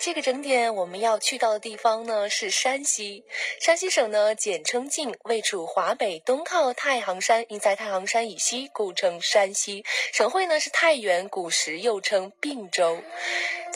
[0.00, 3.24] 这个整点我们要去到的地方呢是山西。
[3.60, 9.84] 山西省呢简称晋，位处华北，东靠太行山，因在太行山以西，故称山西。
[10.12, 13.02] 省会呢是太原，古时又称并州。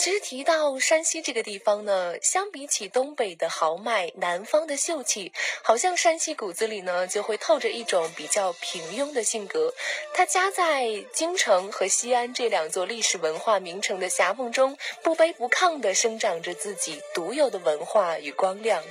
[0.02, 9.72] 其实提到山西这个地方呢，相比起东北的豪迈，南方的秀气，好像山西骨子里呢就会透着一种比较平庸的性格。
[10.12, 18.82] 它夹在京城和西安这两座历史文化名城的夹缝中，不卑不亢地生长着自己独有的文化与光亮。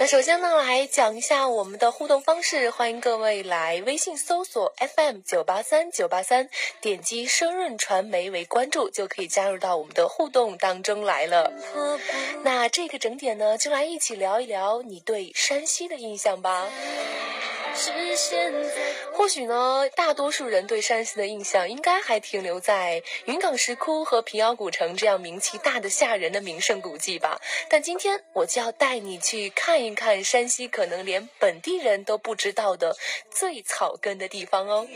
[0.00, 6.48] 那首先呢，来讲一下我们的互动方式，欢迎各位来微信搜索 FM 九八三九八三，
[6.80, 11.52] 点击生润传媒为关注，就可以加入到我们的互动当中来了。
[12.42, 16.66] 那这个整点呢，就来一起聊一聊你对山西的印象吧。
[19.12, 27.40] 或许呢，大多数人对山西的印象应该还停留在云冈石窟和平遥古城这样名气大的吓人的名胜古迹吧。
[27.68, 32.96] 但今天我就要带你去看一看山西可能连本地人都不知道的
[33.30, 34.86] 最草根的地方哦，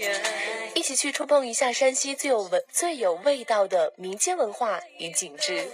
[0.74, 5.68] 一起去触碰一下山西最有文、最有味道的民间文化与景致。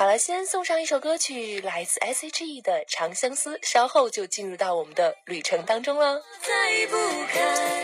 [0.00, 6.22] 好了，先送上一首歌曲，来自 S.H.E 的《长相思》，稍后就进入到我们的旅程当中了。
[6.40, 6.96] 再不
[7.30, 7.79] 开，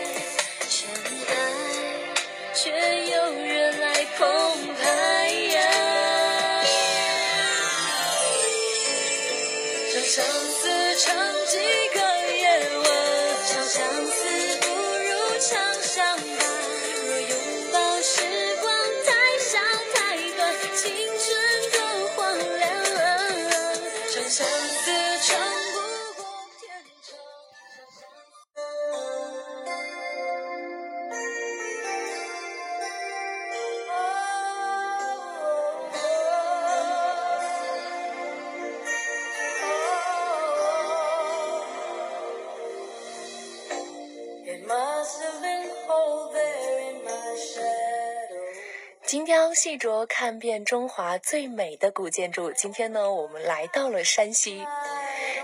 [49.53, 52.51] 细琢看遍中华最美的古建筑。
[52.51, 54.65] 今天呢，我们来到了山西。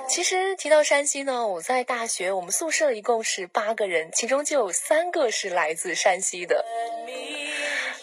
[0.07, 6.65] 其实提到山西呢，我在大学我们宿舍一共是八个人，其中就有三个是来自山西的。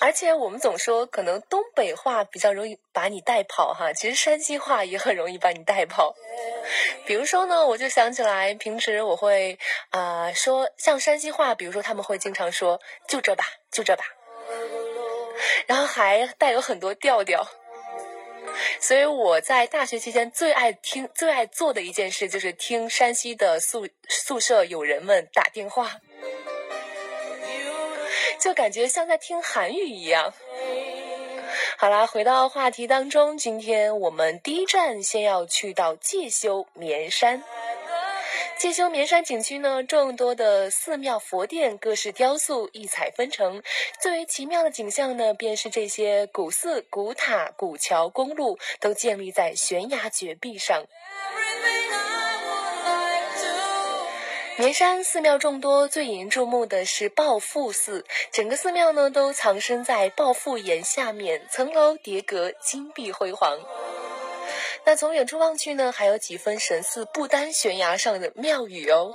[0.00, 6.14] 而且我们总说，可能东北话比较容易把你带跑哈，其实山西话也很容易把你带跑。
[7.04, 9.58] 比如说呢，我就想起来，平时我会
[9.90, 14.04] 啊、说像山西话，比如说他们会经常说就这吧，就这吧，
[15.66, 17.46] 然后还带有很多调调。
[18.80, 25.92] 所以我在大学期间最爱听、最爱做的一件事，就是听山西的宿宿舍友人们打电话，
[28.38, 30.32] 就感觉像在听韩语一样。
[31.78, 37.42] 好啦，回到话题当中，今天我们第一站先要去到介休绵山。
[38.60, 43.62] 介休绵山景区呢，众多的寺庙、佛殿、各式雕塑异彩纷呈。
[44.02, 50.84] 最为奇妙的景象呢，便是这些古寺、古塔、古桥、公路都建立在悬崖绝壁上。
[54.58, 58.04] 绵山寺庙众多，最引人注目的是抱负寺。
[58.30, 63.58] 整个寺庙呢，都藏身在抱负岩下面，层楼叠阁，金碧辉煌。
[64.84, 69.12] 那从远处望去呢，还有几分神似不丹悬崖上的庙宇哦。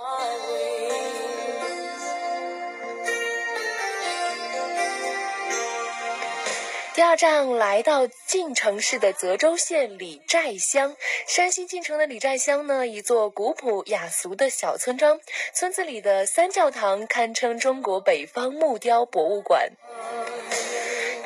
[6.93, 10.95] 第二站来到晋城市的泽州县李寨乡，
[11.27, 15.19] 山西晋城的李寨乡呢，一座古朴雅俗的小村庄，
[15.53, 19.71] 村子里的三教堂堪称中国北方木雕博物馆。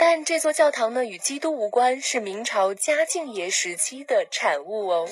[0.02, 5.09] 但这座教堂呢，与基督无关，是明朝嘉靖爷时期的产物哦。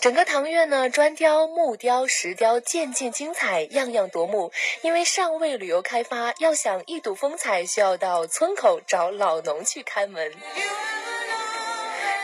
[0.00, 4.52] 整个堂院呢，砖雕、木雕、石雕件件精彩，样样夺目。
[4.82, 10.32] 因为尚未旅游开发，要想一睹风采，需要到村口找老农去看门。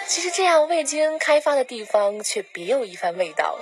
[0.08, 3.56] 其实这样未经开发的地方，却别有一番味道。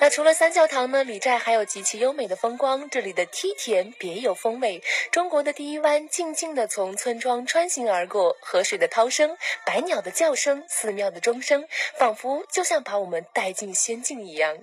[0.00, 4.80] 那除了三教堂呢，李寨还有极其优美的风光，这里的梯田别有风味。
[5.10, 9.36] 中国的第一湾静静地从村庄穿行而过，河水的涛声、
[9.66, 11.66] 百鸟的叫声、寺庙的钟声，
[11.98, 14.56] 仿佛就像把我们带进仙境一样。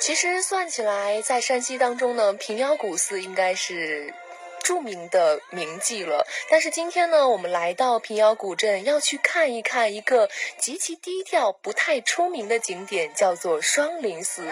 [0.00, 4.12] 其实算起来，在山西当中呢，平遥古寺应该是
[4.64, 6.26] 著名的名迹了。
[6.50, 10.28] 但是今天呢，我们来到平遥古镇，要去看一看一个
[10.58, 14.42] 极其低调、不太出名的景点，叫做双林寺。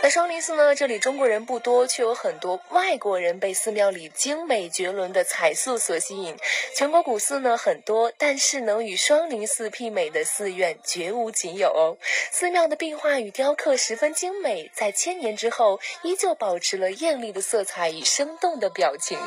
[0.00, 0.74] 那双林寺呢？
[0.76, 6.36] 这里中国人不多，却有很多外国人被寺庙里精美绝伦的彩塑所吸引。
[6.74, 11.98] 全国古寺呢很多，但是能与双林寺媲美的寺院绝无仅有哦。
[12.30, 19.18] 寺庙的壁画与雕刻十分精美，在千年之后依旧保持了艳丽的色彩与生动的表情。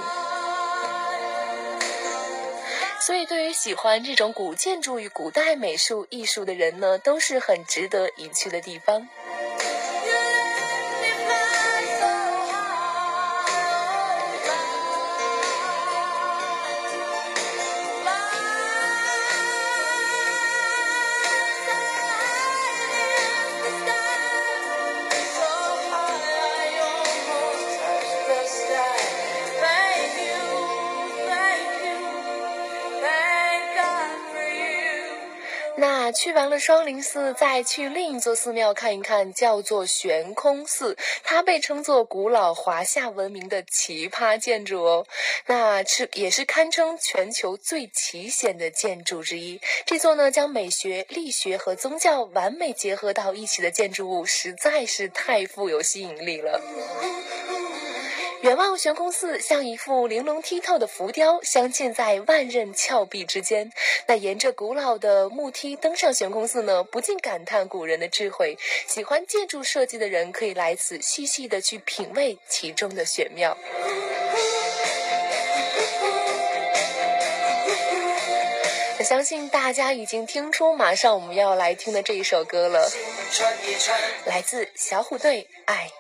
[3.01, 9.09] 所以，对于喜欢这种古建筑与古代美术艺术的人呢，都是很值得一去的地方。
[36.11, 40.97] 去完了双林寺，再去另一座寺庙看一看，叫做悬空寺。
[41.23, 45.05] 它被称作古老华夏文明的奇葩建筑哦，
[45.45, 49.59] 那是也是堪称全球最奇险的建筑之一。
[49.85, 56.61] 这座呢，将美学、力学和宗教完美结合到一起的建筑物，实在是太富有吸引力了。
[58.41, 63.71] 远望悬空寺，像一幅玲珑剔透的浮雕，镶嵌在万仞峭壁之间。
[64.07, 68.57] 那沿着古老的木梯登上悬空寺呢，不禁感叹古人的智慧。
[68.87, 73.55] 喜欢建筑设计的人可以来此细细的去品味其中的玄妙。
[78.97, 82.89] 我相信大家已经听出马上我们要来听的这一首歌了，
[84.25, 85.91] 来自小虎队《爱》。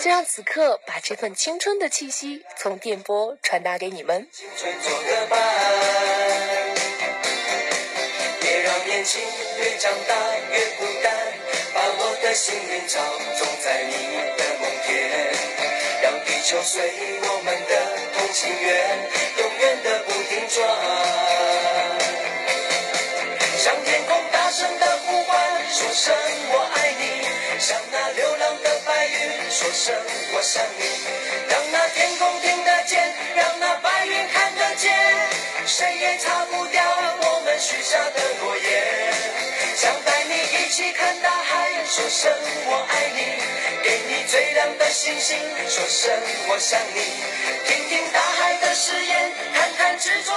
[0.00, 4.28] 就让此刻把这份青春的气息从电波传达给你们。
[8.40, 9.20] 别让年轻
[9.58, 10.14] 越长大
[10.52, 11.12] 越孤单，
[11.74, 13.00] 把我的心灵照
[13.36, 13.92] 种在你
[14.38, 15.10] 的梦田，
[16.02, 16.88] 让地球随
[17.22, 18.98] 我们的同心圆，
[19.38, 20.56] 永远的不停转。
[23.58, 26.14] 向天空大声的呼唤，说声
[26.52, 27.02] 我爱你，
[27.58, 28.75] 像那流浪的。
[29.58, 29.94] 说声
[30.34, 30.84] 我想你，
[31.48, 34.94] 让那天空听得见，让那白云看得见，
[35.66, 36.84] 谁也擦不掉
[37.22, 39.14] 我们许下的诺言。
[39.74, 42.30] 想带你一起看大海，说声
[42.66, 45.38] 我爱你，给你最亮的星星，
[45.70, 46.12] 说声
[46.50, 47.00] 我想你，
[47.64, 50.35] 听听大海的誓言，看看执着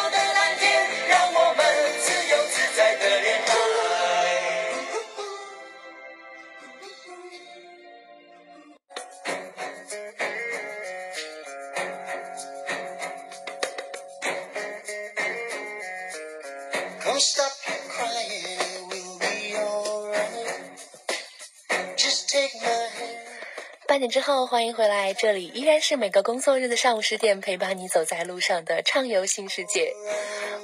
[23.87, 29.93] 八点之后，欢迎回来，这里依然是每个工作日的上午十点，陪伴你走在路上的畅游新世界。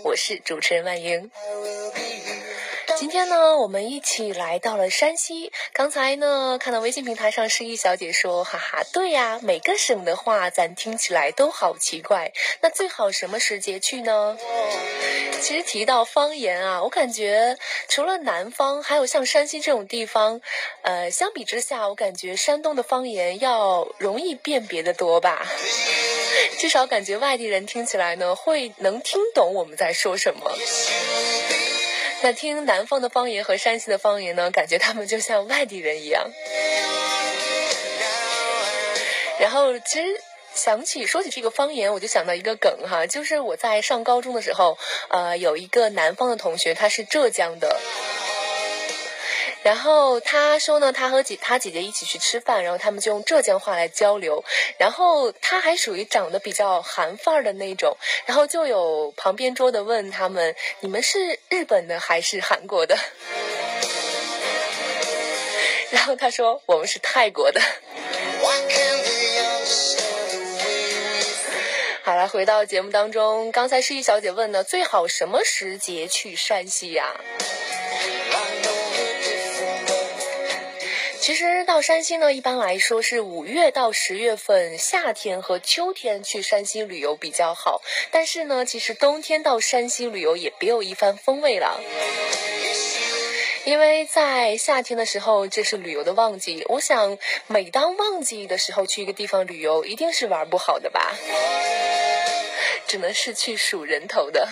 [0.04, 1.32] 我是主持人万莹。
[2.98, 5.52] 今天呢，我们一起来到了山西。
[5.74, 12.32] 刚才呢，看到微信平台上诗意小姐说：“哈哈，对呀，每个省的话，咱听起来都好奇怪。
[12.62, 14.38] 那最好什么时节去呢？”
[15.42, 17.58] 其实提到方言啊，我感觉
[17.90, 20.40] 除了南方，还有像山西这种地方，
[20.82, 25.46] 呃，相比之下，我感觉山东的方言要容易辨别的多吧。
[26.58, 30.52] 至少感觉外地人听起来呢，会能听懂我们在说什么。
[32.26, 36.32] 那听南方的方言和山西的方言呢，感觉他们就像外地人一样。
[39.40, 40.20] 然后其实。
[40.56, 44.78] 想起说起这个方言，我就想到一个梗哈，就是我在上高中的时候，
[45.10, 47.78] 呃，有一个南方的同学，他是浙江的，
[49.66, 54.46] 然后他说呢，他和姐他姐姐一起去吃饭，然后他们就用浙江话来交流，
[54.78, 62.96] 然后他还属于长得比较韩范儿的那种，然后就有旁边桌的问他们，你们是日本的还是韩国的？
[65.90, 67.60] 然后他说我们是泰国的。
[72.04, 77.20] 好了，回到节目当中，刚才诗意小姐问呢，最好什么时节去山西呀？
[81.26, 87.82] 其实到山西呢，一般来说是五月到十月份，夏天和秋天去山西旅游比较好。
[88.12, 91.82] 但是呢，其实冬天到山西旅游也别有一番风味了。
[93.64, 96.64] 因为在夏天的时候，这是旅游的旺季。
[96.70, 97.18] 我想，
[97.48, 101.16] 每当旺季的时候去一个地方旅游，一定是玩不好的吧？
[102.86, 104.48] 只能是去数人头的。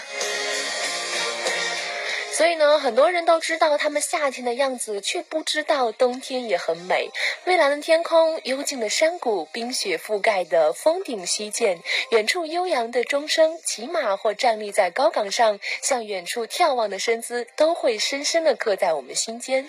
[2.34, 7.12] 所以呢，很多人都知道他们夏天的样子，却不知道冬天也很美。
[7.46, 19.68] 蔚蓝的天空，幽静的山谷，冰雪覆盖的峰顶西涧，远处悠扬的钟声，骑马或站立在高岗上向远处眺望的身姿，都会深深的刻在我们心间。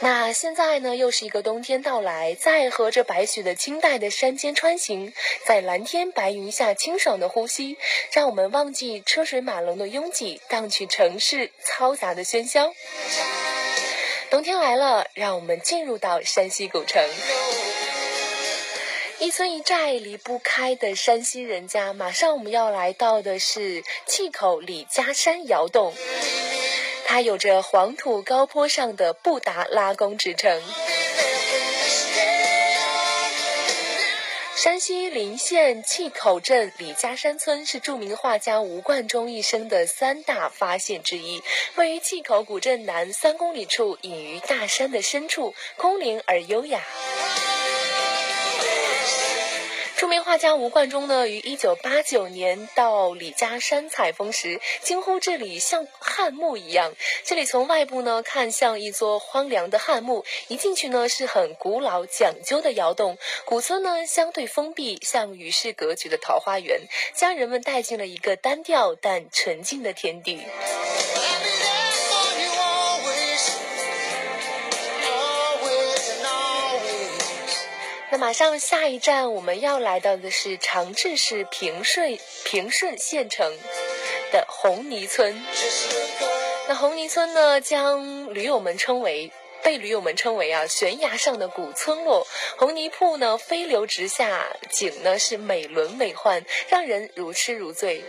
[0.00, 5.12] 那现在呢，又是一个冬天到来，在和着白雪的清代的山间穿行，
[5.44, 7.76] 在蓝天白云下清爽的呼吸，
[8.12, 12.72] 让我们忘记车水马龙的拥挤，荡去城市嘈杂的喧嚣。
[14.30, 17.02] 冬天来了，让我们进入到山西古城。
[19.18, 25.92] 一村一寨离不开的山西人家，马上我们要来到的是碛口李家山窑洞。
[27.10, 30.62] 它有着黄土高坡上的布达拉宫之称。
[34.54, 41.42] 山西临县碛口镇李家山村是著名画家吴冠中一生的三大发现之一，
[41.76, 46.82] 位于碛口古镇南三公里处，隐于大山的深处，空灵而优雅。
[49.98, 56.94] 著名画家吴冠中呢，于一九八九年到李家山采风时，惊呼这里像汉墓一样。
[57.24, 63.18] 这里从外部呢看像一座荒凉的汉墓，一进去呢是很古老讲究的窑洞。
[63.44, 70.46] 古村呢相对封闭，像与世隔绝的桃花源，将人们带进了一个单调但纯净的天地。
[78.18, 83.56] 马上下一站我们要来到的是长治市平顺平顺县城
[84.32, 85.40] 的红泥村。
[86.66, 89.30] 那红泥村呢，将驴友们称为
[89.62, 92.26] 被驴友们称为啊悬崖上的古村落。
[92.56, 98.02] 红泥铺呢飞流直下，景呢是美轮美奂，让人如痴如醉。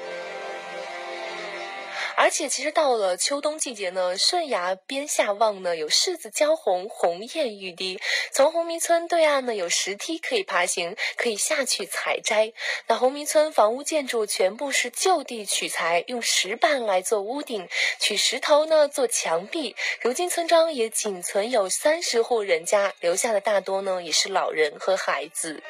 [2.15, 7.99] 而且，其实到了秋冬季节呢，顺崖边下望呢，有柿子焦红，红艳欲滴。
[8.31, 12.53] 从红明村对岸呢，有石梯可以爬行，可以下去采摘。
[12.87, 17.67] 那红明村房屋建筑全部是就地取材，用石板来做屋顶，
[17.99, 19.75] 取石头呢做墙壁。
[20.01, 25.61] 如今村庄也仅存有三十户人家，留下的大多呢也是老人和孩子。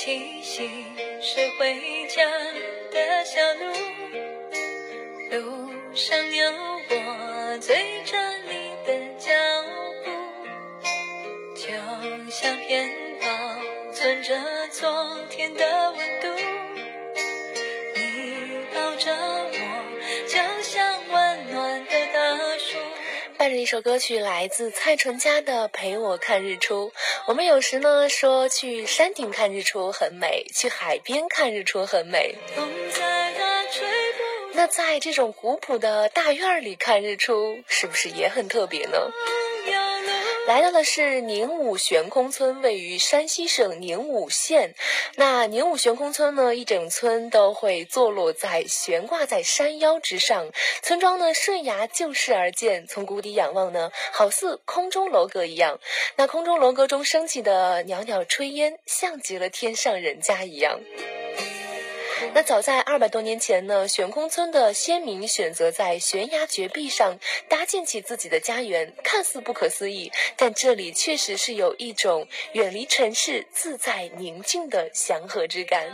[0.00, 0.70] 气息
[1.20, 2.24] 是回家
[2.92, 3.66] 的小路，
[5.32, 8.16] 路上有我追着
[8.48, 9.34] 你的脚
[10.04, 10.10] 步，
[11.56, 11.66] 就
[12.30, 12.88] 像片
[13.20, 13.26] 保
[13.92, 14.38] 存着
[14.70, 16.17] 昨天的温
[23.68, 26.88] 首歌曲，来自蔡淳佳的《陪我看日出》。
[27.26, 32.34] 我们有时呢说去山顶看日出很美，去海边看日出很美。
[34.54, 38.96] 那在这种古朴的大院里看日出，是不是也很特别呢？
[40.48, 44.74] 来到的是宁武悬空村，位于山西省宁武县。
[45.16, 50.50] 那宁武悬空村呢，一整村都会坐落在悬挂在山腰之上。
[50.80, 55.78] 村庄呢，顺崖就势而建，从谷底仰望呢，好似空中楼阁一样。
[56.16, 60.80] 那空中楼阁中升起的袅袅炊烟，像极了天上人家一样。
[62.34, 75.90] 那早在二百多年前呢，悬空村的先民选择在悬崖绝壁上搭建起自己的家园，看似不可思议，但这里确实是有一种远离尘世、自在宁静的祥和之感。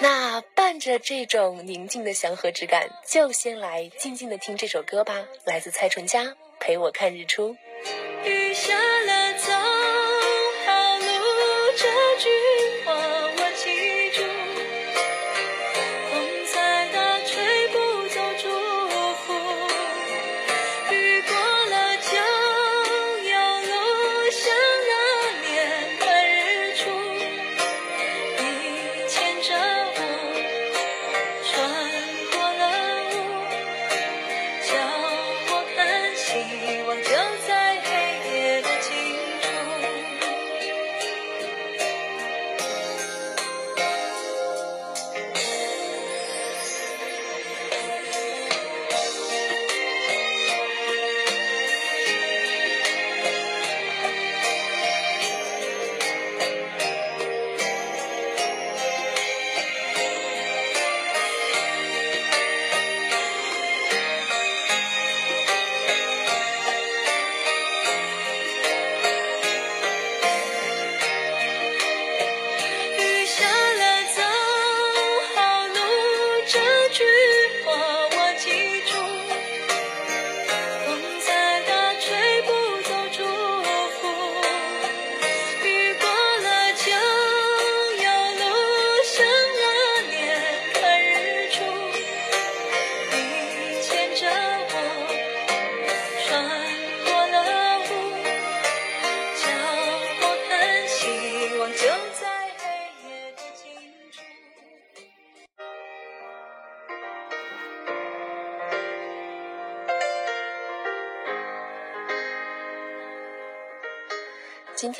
[0.00, 6.24] 那伴着这种宁静的祥和之感，就先来静静的听这首歌吧，来自蔡淳佳，
[6.58, 7.50] 《陪我看日出》。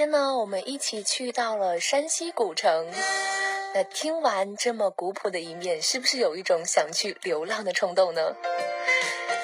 [0.01, 2.87] 天呢，我们一起去到了山西古城。
[3.75, 8.35] 那听完这么古朴的一面，是不是有一种想去流浪的冲动呢？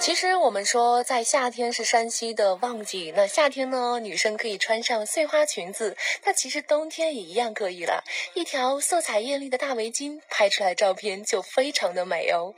[0.00, 3.12] 其实我们说，在夏天是山西的旺季。
[3.14, 5.94] 那夏天呢，女生可以穿上碎花裙子，
[6.24, 8.02] 那其实冬天也一样可以了。
[8.32, 12.54] 一条色彩艳丽的大围巾，拍出来照片就非常的美哦。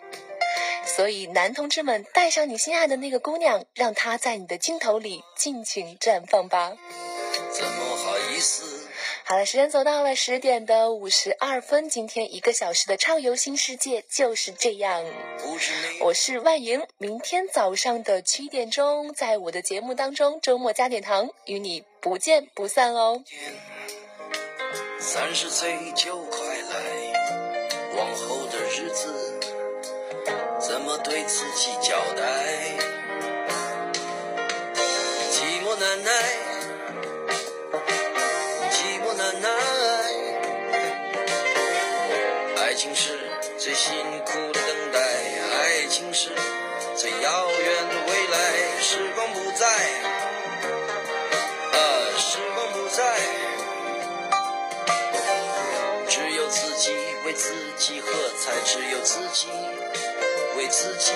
[0.85, 6.75] 所以，男同志们，带上你心爱的那个姑娘，让她在你的镜头里尽情绽放吧。
[7.53, 8.65] 怎么好意思？
[9.25, 15.05] 好了，时间走到了十点的五十二分，今天一个小时的畅游新世界就是这样。
[16.01, 23.23] 我是万莹，明天早上的七点钟，在我的节目当中，周末加点糖，与你不见不散哦。
[24.99, 26.75] 三十岁就快来，
[27.97, 29.39] 往后的日子
[30.59, 32.25] 怎么对自己交代？
[35.31, 36.11] 寂寞难耐，
[43.79, 46.31] 辛苦的等待，爱情是
[46.97, 48.37] 最遥远的未来。
[48.81, 49.65] 时光不再，
[51.73, 51.79] 啊，
[52.19, 53.05] 时光不再。
[56.09, 56.93] 只有自己
[57.25, 58.11] 为自己喝
[58.41, 59.47] 彩，只有自己
[60.57, 61.13] 为自己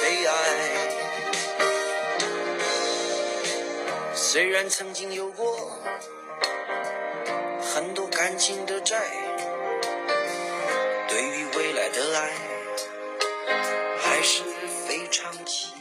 [0.00, 0.32] 悲哀。
[4.14, 5.78] 虽然曾经有过
[7.60, 8.96] 很多感情的债，
[11.90, 12.30] 的爱
[13.98, 14.42] 还是
[14.86, 15.75] 非常期。